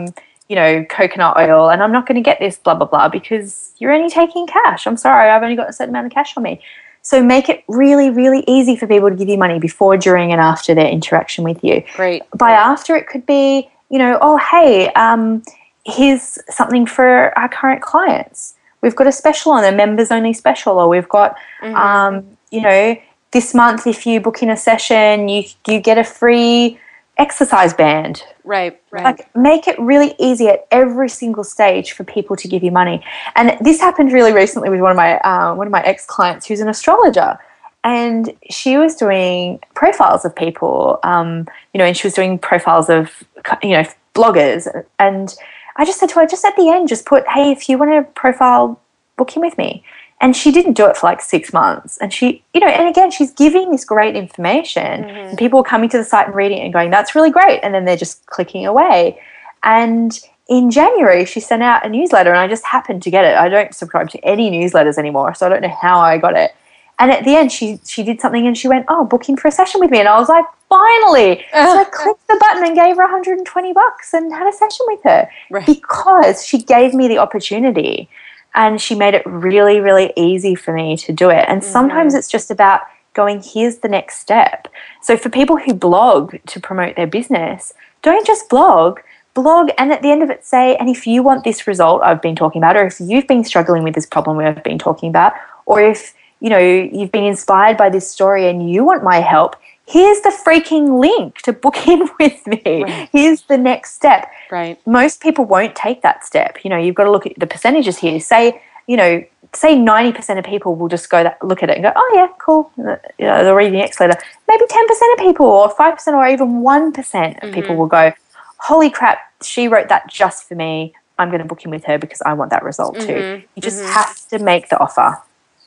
[0.49, 3.73] you know, coconut oil, and I'm not going to get this blah blah blah because
[3.79, 4.87] you're only taking cash.
[4.87, 6.63] I'm sorry, I've only got a certain amount of cash on me.
[7.01, 10.41] So make it really, really easy for people to give you money before, during, and
[10.41, 11.83] after their interaction with you.
[11.97, 12.23] Great.
[12.37, 15.43] By after, it could be, you know, oh hey, um,
[15.87, 18.55] here's something for our current clients.
[18.83, 21.37] We've got a special on a members only special, or we've got.
[21.63, 21.75] Mm-hmm.
[21.75, 22.97] Um, you know,
[23.33, 26.79] this month if you book in a session, you you get a free
[27.19, 28.23] exercise band.
[28.45, 29.05] Right, right.
[29.05, 33.05] Like make it really easy at every single stage for people to give you money.
[33.35, 36.47] And this happened really recently with one of my uh, one of my ex clients
[36.47, 37.39] who's an astrologer,
[37.85, 41.01] and she was doing profiles of people.
[41.03, 43.23] Um, you know, and she was doing profiles of
[43.63, 43.85] you know
[44.15, 44.67] bloggers.
[44.99, 45.35] And
[45.77, 47.93] I just said to her, just at the end, just put, hey, if you want
[47.93, 48.81] to profile,
[49.17, 49.85] book in with me.
[50.21, 51.97] And she didn't do it for like six months.
[51.99, 55.05] And she, you know, and again, she's giving this great information.
[55.05, 55.29] Mm-hmm.
[55.29, 57.61] And people are coming to the site and reading it and going, that's really great.
[57.61, 59.21] And then they're just clicking away.
[59.63, 63.37] And in January, she sent out a newsletter, and I just happened to get it.
[63.37, 66.55] I don't subscribe to any newsletters anymore, so I don't know how I got it.
[66.99, 69.53] And at the end, she she did something, and she went, "Oh, booking for a
[69.53, 72.97] session with me," and I was like, "Finally!" so I clicked the button and gave
[72.97, 75.67] her 120 bucks and had a session with her right.
[75.67, 78.09] because she gave me the opportunity
[78.55, 81.45] and she made it really, really easy for me to do it.
[81.49, 81.73] And mm-hmm.
[81.73, 82.83] sometimes it's just about
[83.15, 84.69] going, here's the next step.
[85.03, 89.01] So for people who blog to promote their business, don't just blog,
[89.35, 92.23] blog and at the end of it say, and if you want this result I've
[92.23, 95.33] been talking about, or if you've been struggling with this problem we've been talking about,
[95.67, 99.57] or if you know you've been inspired by this story and you want my help,
[99.89, 102.85] here's the freaking link to book in with me.
[102.85, 103.09] Right.
[103.11, 104.31] Here's the next step.
[104.51, 104.79] Right.
[104.87, 106.59] Most people won't take that step.
[106.63, 108.21] You know, you've got to look at the percentages here.
[108.21, 109.25] Say, you know,
[109.55, 112.29] say 90% of people will just go that, look at it and go, oh yeah,
[112.39, 112.71] cool.
[112.77, 114.19] You know, they'll read the next letter.
[114.47, 117.55] Maybe 10% of people or 5% or even 1% of mm-hmm.
[117.55, 118.13] people will go,
[118.59, 120.95] holy crap, she wrote that just for me.
[121.19, 123.07] I'm going to book in with her because I want that result too.
[123.07, 123.47] Mm-hmm.
[123.57, 123.93] You just mm-hmm.
[123.93, 125.21] have to make the offer.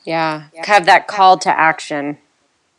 [0.04, 0.44] Yeah.
[0.54, 0.66] yeah.
[0.66, 2.18] Have that call to action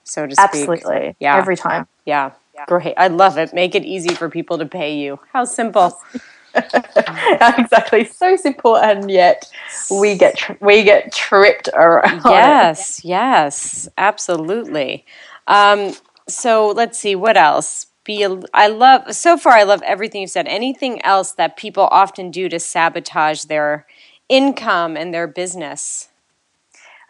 [0.03, 0.69] so to speak.
[0.69, 1.15] Absolutely.
[1.19, 1.37] Yeah.
[1.37, 1.87] Every time.
[2.05, 2.31] Yeah.
[2.53, 2.65] yeah.
[2.67, 2.93] Great.
[2.97, 3.53] I love it.
[3.53, 5.19] Make it easy for people to pay you.
[5.31, 5.99] How simple.
[6.55, 8.05] exactly.
[8.05, 9.51] So simple, and yet
[9.89, 12.21] we get tri- we get tripped around.
[12.25, 15.05] Yes, yes, absolutely.
[15.47, 15.93] Um,
[16.27, 17.87] so let's see what else.
[18.03, 19.53] Be a, I love so far.
[19.53, 20.47] I love everything you said.
[20.47, 23.87] Anything else that people often do to sabotage their
[24.29, 26.09] income and their business?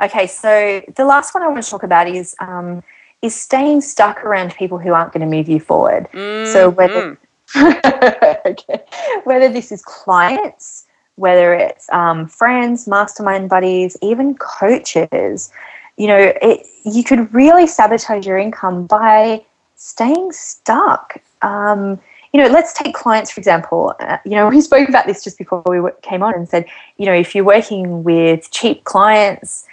[0.01, 2.83] Okay, so the last one I want to talk about is um,
[3.21, 6.07] is staying stuck around people who aren't going to move you forward.
[6.13, 6.51] Mm-hmm.
[6.51, 7.17] So whether
[8.45, 8.83] okay,
[9.23, 15.51] whether this is clients, whether it's um, friends, mastermind buddies, even coaches,
[15.97, 19.43] you know, it, you could really sabotage your income by
[19.75, 21.17] staying stuck.
[21.41, 21.99] Um,
[22.33, 23.93] you know, let's take clients for example.
[23.99, 26.65] Uh, you know, we spoke about this just before we came on and said,
[26.97, 29.65] you know, if you're working with cheap clients,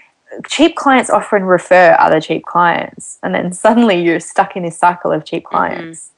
[0.47, 5.13] cheap clients often refer other cheap clients, and then suddenly you're stuck in this cycle
[5.13, 5.57] of cheap mm-hmm.
[5.57, 6.01] clients.
[6.01, 6.11] Mm-hmm.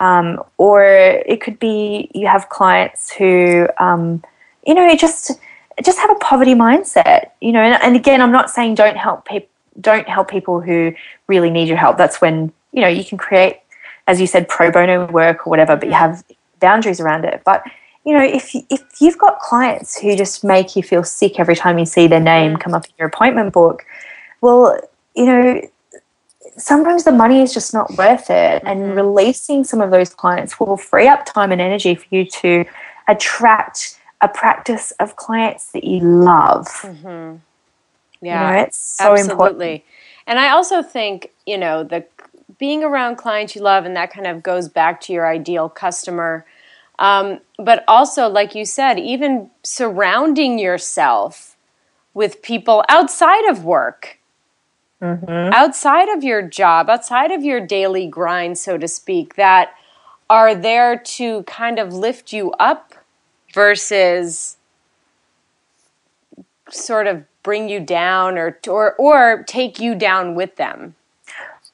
[0.00, 4.22] Um, or it could be you have clients who, um,
[4.64, 5.32] you know, just
[5.82, 7.30] just have a poverty mindset.
[7.40, 9.48] You know, and, and again, I'm not saying don't help people.
[9.80, 10.92] Don't help people who
[11.28, 11.98] really need your help.
[11.98, 13.60] That's when you know you can create,
[14.08, 16.24] as you said, pro bono work or whatever, but you have
[16.58, 17.42] boundaries around it.
[17.44, 17.62] But
[18.08, 21.78] you know, if if you've got clients who just make you feel sick every time
[21.78, 23.84] you see their name come up in your appointment book,
[24.40, 24.80] well,
[25.14, 25.60] you know,
[26.56, 28.62] sometimes the money is just not worth it.
[28.64, 28.92] And mm-hmm.
[28.92, 32.64] releasing some of those clients will free up time and energy for you to
[33.08, 36.66] attract a practice of clients that you love.
[36.66, 37.36] Mm-hmm.
[38.22, 39.32] Yeah, you know, it's so absolutely.
[39.32, 39.82] important.
[40.26, 42.06] And I also think, you know, the
[42.56, 46.46] being around clients you love, and that kind of goes back to your ideal customer.
[46.98, 51.56] Um, but also, like you said, even surrounding yourself
[52.14, 54.18] with people outside of work
[55.02, 55.52] mm-hmm.
[55.52, 59.74] outside of your job, outside of your daily grind, so to speak, that
[60.30, 62.94] are there to kind of lift you up
[63.54, 64.56] versus
[66.70, 70.94] sort of bring you down or or or take you down with them.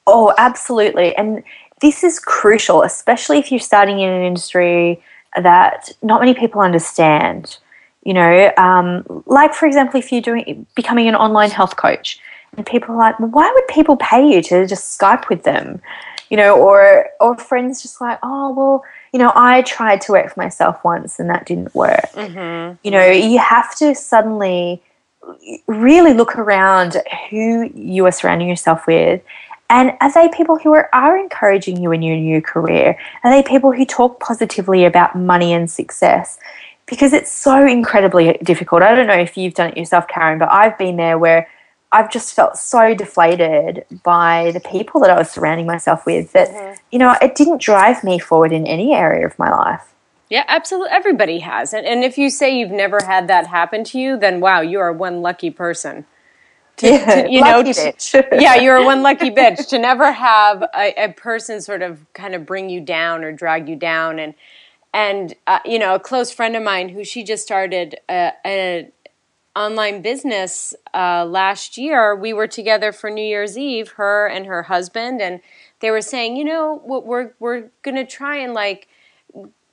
[0.07, 1.15] Oh, absolutely.
[1.17, 1.43] And
[1.81, 5.03] this is crucial, especially if you're starting in an industry
[5.41, 7.57] that not many people understand.
[8.03, 12.19] You know, um, like for example, if you're doing becoming an online health coach,
[12.55, 15.81] and people are like, well, why would people pay you to just Skype with them?
[16.29, 20.33] You know, or or friends just like, oh well, you know, I tried to work
[20.33, 22.11] for myself once and that didn't work.
[22.13, 22.77] Mm-hmm.
[22.83, 24.81] You know, you have to suddenly
[25.67, 26.97] really look around
[27.29, 29.21] who you are surrounding yourself with.
[29.69, 32.97] And are they people who are, are encouraging you in your new career?
[33.23, 36.37] Are they people who talk positively about money and success?
[36.85, 38.83] Because it's so incredibly difficult.
[38.83, 41.47] I don't know if you've done it yourself, Karen, but I've been there where
[41.91, 46.49] I've just felt so deflated by the people that I was surrounding myself with that,
[46.49, 46.73] mm-hmm.
[46.91, 49.93] you know, it didn't drive me forward in any area of my life.
[50.29, 50.91] Yeah, absolutely.
[50.91, 51.73] Everybody has.
[51.73, 54.79] And, and if you say you've never had that happen to you, then wow, you
[54.79, 56.05] are one lucky person.
[56.77, 60.93] To, yeah, to, you know, to, yeah, you're one lucky bitch to never have a,
[61.05, 64.19] a, person sort of kind of bring you down or drag you down.
[64.19, 64.33] And,
[64.93, 68.91] and uh, you know, a close friend of mine who she just started a, a
[69.55, 74.63] online business uh, last year, we were together for New Year's Eve, her and her
[74.63, 75.39] husband, and
[75.79, 78.87] they were saying, you know, what we're we're going to try and like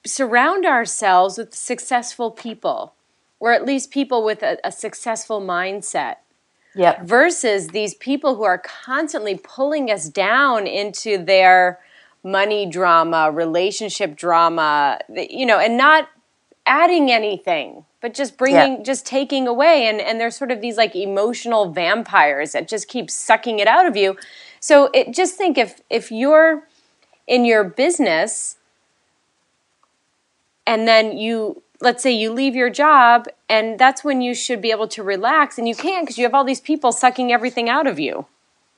[0.04, 2.94] surround ourselves with successful people,
[3.40, 6.16] or at least people with a, a successful mindset.
[6.74, 7.02] Yep.
[7.04, 11.80] Versus these people who are constantly pulling us down into their
[12.24, 16.08] money drama, relationship drama, you know, and not
[16.66, 18.82] adding anything but just bringing yeah.
[18.82, 23.10] just taking away and and there's sort of these like emotional vampires that just keep
[23.10, 24.16] sucking it out of you
[24.60, 26.68] so it just think if if you're
[27.26, 28.56] in your business
[30.66, 34.70] and then you let's say you leave your job and that's when you should be
[34.70, 37.86] able to relax and you can't because you have all these people sucking everything out
[37.86, 38.26] of you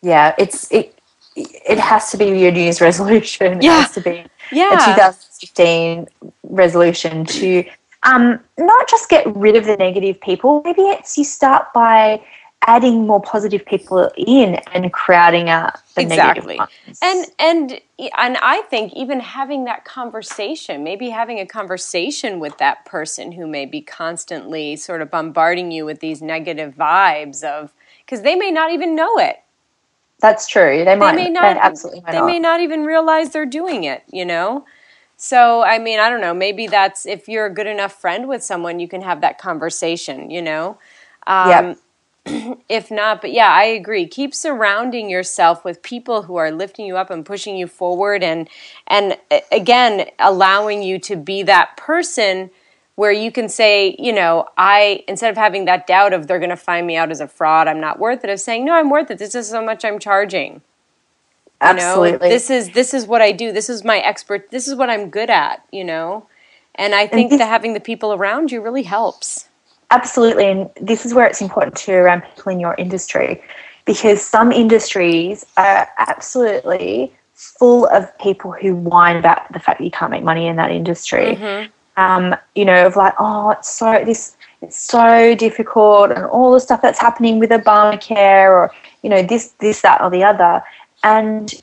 [0.02, 0.98] yeah it's it
[1.36, 3.78] it has to be your new year's resolution yeah.
[3.78, 4.74] it has to be yeah.
[4.74, 6.08] a 2015
[6.44, 7.64] resolution to
[8.04, 10.62] um, not just get rid of the negative people.
[10.64, 12.22] Maybe it's you start by
[12.66, 16.56] adding more positive people in and crowding out the exactly.
[16.56, 16.98] negative ones.
[17.02, 17.80] And and
[18.18, 23.46] and I think even having that conversation, maybe having a conversation with that person who
[23.46, 27.72] may be constantly sort of bombarding you with these negative vibes of
[28.04, 29.36] because they may not even know it.
[30.20, 30.84] That's true.
[30.84, 31.16] They, might.
[31.16, 31.54] They may not.
[31.54, 32.02] They absolutely.
[32.06, 32.26] they not.
[32.26, 34.02] may not even realize they're doing it.
[34.12, 34.64] You know.
[35.16, 36.34] So, I mean, I don't know.
[36.34, 40.30] Maybe that's if you're a good enough friend with someone, you can have that conversation,
[40.30, 40.78] you know?
[41.26, 41.74] Um, yeah.
[42.26, 44.06] If not, but yeah, I agree.
[44.06, 48.48] Keep surrounding yourself with people who are lifting you up and pushing you forward and,
[48.86, 49.18] and
[49.52, 52.50] again, allowing you to be that person
[52.96, 56.50] where you can say, you know, I, instead of having that doubt of they're going
[56.50, 58.88] to find me out as a fraud, I'm not worth it, of saying, no, I'm
[58.88, 59.18] worth it.
[59.18, 60.62] This is how much I'm charging.
[61.60, 62.28] Absolutely.
[62.28, 63.52] know, this is this is what I do.
[63.52, 64.50] This is my expert.
[64.50, 65.64] This is what I'm good at.
[65.72, 66.26] You know,
[66.74, 69.48] and I think and that having the people around you really helps.
[69.90, 70.46] Absolutely.
[70.46, 73.42] And this is where it's important to around people in your industry
[73.84, 79.90] because some industries are absolutely full of people who whine about the fact that you
[79.90, 81.36] can't make money in that industry.
[81.36, 81.70] Mm-hmm.
[81.96, 86.60] Um, you know, of like, oh, it's so this it's so difficult and all the
[86.60, 88.72] stuff that's happening with Obamacare or,
[89.02, 90.62] you know, this, this, that or the other.
[91.04, 91.62] And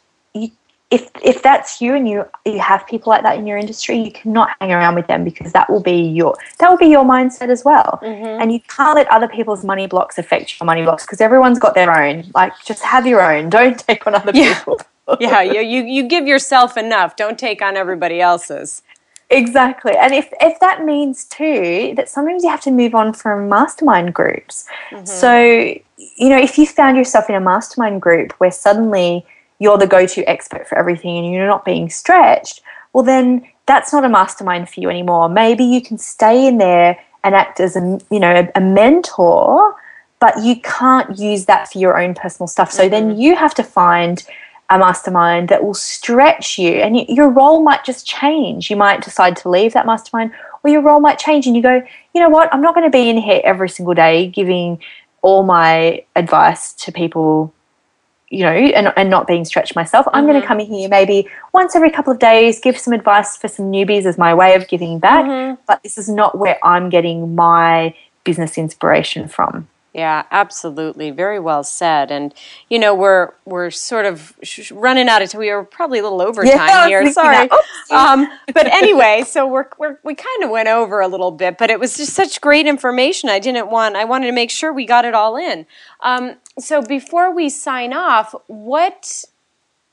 [0.91, 4.11] if if that's you and you you have people like that in your industry, you
[4.11, 7.49] cannot hang around with them because that will be your that will be your mindset
[7.49, 7.99] as well.
[8.03, 8.41] Mm-hmm.
[8.41, 11.75] And you can't let other people's money blocks affect your money blocks because everyone's got
[11.75, 12.25] their own.
[12.35, 13.49] Like just have your own.
[13.61, 14.53] Don't take on other yeah.
[14.53, 14.81] people.
[15.19, 17.15] yeah, you, you you give yourself enough.
[17.15, 18.83] Don't take on everybody else's.
[19.31, 19.95] Exactly.
[19.95, 24.13] And if, if that means too that sometimes you have to move on from mastermind
[24.13, 24.67] groups.
[24.89, 25.05] Mm-hmm.
[25.05, 25.41] So,
[26.17, 29.25] you know, if you found yourself in a mastermind group where suddenly
[29.61, 32.61] you're the go-to expert for everything and you're not being stretched,
[32.93, 35.29] well then that's not a mastermind for you anymore.
[35.29, 39.75] Maybe you can stay in there and act as a you know a, a mentor,
[40.19, 42.71] but you can't use that for your own personal stuff.
[42.71, 42.91] So mm-hmm.
[42.91, 44.25] then you have to find
[44.71, 48.71] a mastermind that will stretch you and your role might just change.
[48.71, 50.31] You might decide to leave that mastermind
[50.63, 51.83] or your role might change and you go,
[52.15, 54.81] you know what, I'm not going to be in here every single day giving
[55.21, 57.53] all my advice to people
[58.31, 60.07] you know, and, and not being stretched myself.
[60.07, 60.31] I'm mm-hmm.
[60.31, 63.49] going to come in here maybe once every couple of days, give some advice for
[63.49, 65.25] some newbies as my way of giving back.
[65.25, 65.61] Mm-hmm.
[65.67, 69.67] But this is not where I'm getting my business inspiration from.
[69.93, 71.11] Yeah, absolutely.
[71.11, 72.11] Very well said.
[72.11, 72.33] And
[72.69, 74.33] you know, we're we're sort of
[74.71, 75.39] running out of time.
[75.39, 77.11] We are probably a little over time yeah, here.
[77.11, 77.49] Sorry.
[77.89, 81.69] Um, but anyway, so we're, we're we kind of went over a little bit, but
[81.69, 83.29] it was just such great information.
[83.29, 83.97] I didn't want.
[83.97, 85.65] I wanted to make sure we got it all in.
[85.99, 89.25] Um, so before we sign off, what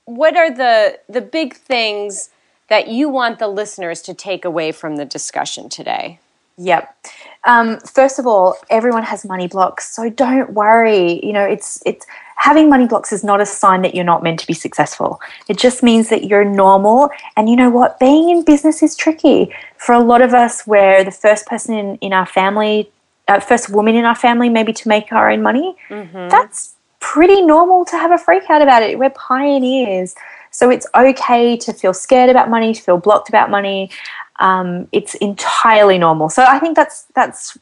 [0.05, 2.30] what are the the big things
[2.68, 6.20] that you want the listeners to take away from the discussion today?
[6.59, 7.06] Yep.
[7.44, 11.24] Um, first of all, everyone has money blocks, so don't worry.
[11.24, 12.04] You know, it's it's
[12.34, 15.20] having money blocks is not a sign that you're not meant to be successful.
[15.48, 17.11] It just means that you're normal.
[17.36, 17.98] And you know what?
[17.98, 19.54] Being in business is tricky.
[19.76, 22.90] For a lot of us, we're the first person in, in our family,
[23.28, 25.76] uh, first woman in our family, maybe to make our own money.
[25.88, 26.28] Mm-hmm.
[26.28, 28.98] That's pretty normal to have a freak out about it.
[28.98, 30.14] We're pioneers.
[30.50, 33.90] So it's okay to feel scared about money, to feel blocked about money
[34.39, 36.28] um, it's entirely normal.
[36.28, 37.59] So I think that's that's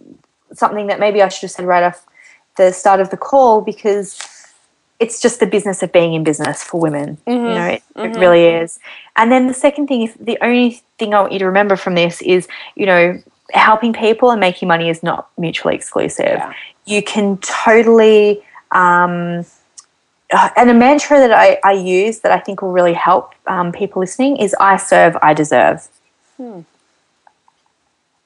[0.53, 2.07] something that maybe I should have said right off
[2.57, 4.19] the start of the call because
[4.99, 7.19] it's just the business of being in business for women.
[7.27, 7.47] Mm-hmm.
[7.47, 8.17] You know, it, mm-hmm.
[8.17, 8.79] it, really is.
[9.17, 11.95] And then the second thing, is the only thing I want you to remember from
[11.95, 13.23] this is, you know,
[13.53, 16.27] helping people and making money is not mutually exclusive.
[16.27, 16.53] Yeah.
[16.87, 18.43] You can totally.
[18.73, 19.45] Um,
[20.33, 23.71] uh, and a mantra that I, I use that I think will really help um,
[23.71, 25.87] people listening is I serve, I deserve.
[26.37, 26.61] Hmm.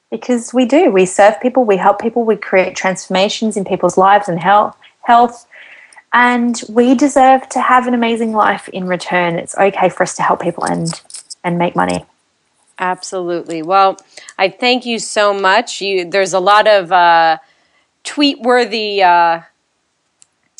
[0.09, 0.91] Because we do.
[0.91, 4.75] We serve people, we help people, we create transformations in people's lives and health.
[5.01, 5.47] health
[6.13, 9.35] and we deserve to have an amazing life in return.
[9.35, 11.01] It's okay for us to help people and
[11.43, 12.05] and make money.
[12.77, 13.61] Absolutely.
[13.61, 13.97] Well,
[14.37, 15.81] I thank you so much.
[15.81, 17.37] You, there's a lot of uh,
[18.03, 19.41] tweet-worthy uh,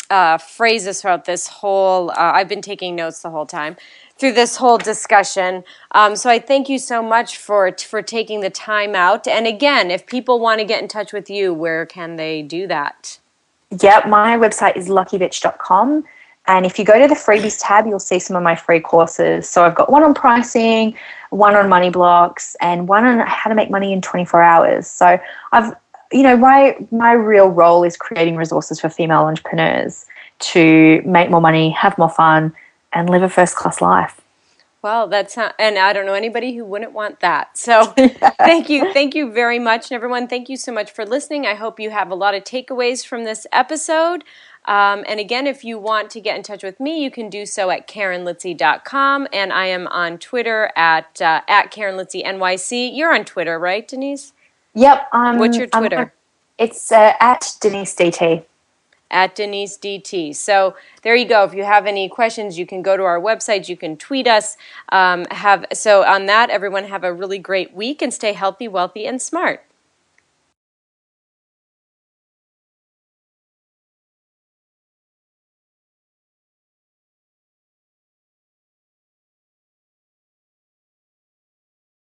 [0.10, 2.10] uh, phrases throughout this whole.
[2.12, 3.76] Uh, I've been taking notes the whole time
[4.22, 5.64] through this whole discussion.
[5.94, 9.28] Um, so I thank you so much for for taking the time out.
[9.28, 12.68] And again, if people want to get in touch with you, where can they do
[12.68, 13.20] that?
[13.82, 16.04] Yeah, my website is luckybitch.com.
[16.46, 19.50] And if you go to the freebies tab, you'll see some of my free courses.
[19.50, 20.96] So I've got one on pricing,
[21.32, 24.88] one on money blocks, and one on how to make money in 24 hours.
[24.88, 25.20] So
[25.52, 25.74] I've,
[26.12, 30.06] you know, my my real role is creating resources for female entrepreneurs
[30.52, 32.54] to make more money, have more fun,
[32.94, 34.22] and live a first class life.
[34.82, 37.56] Well, that's not, and I don't know anybody who wouldn't want that.
[37.58, 37.86] So,
[38.40, 41.46] thank you, thank you very much, and everyone, thank you so much for listening.
[41.46, 44.24] I hope you have a lot of takeaways from this episode.
[44.66, 47.46] Um, and again, if you want to get in touch with me, you can do
[47.46, 52.96] so at KarenLitzy.com, and I am on Twitter at uh, at Karen Litzy NYC.
[52.96, 54.34] You're on Twitter, right, Denise?
[54.74, 55.10] Yep.
[55.14, 56.14] Um, What's your Twitter?
[56.58, 58.46] it's uh, at Denise DT
[59.12, 60.36] at Denise DT.
[60.36, 61.44] So there you go.
[61.44, 63.70] If you have any questions, you can go to our website.
[63.70, 64.58] You can tweet us.
[64.90, 66.50] Um, have so on that.
[66.50, 69.64] Everyone have a really great week and stay healthy, wealthy, and smart.